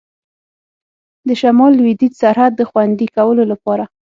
[1.27, 3.83] د شمال لوېدیځ سرحد د خوندي کولو لپاره.